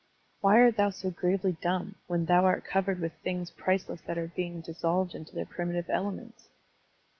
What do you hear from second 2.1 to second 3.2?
thou art covered with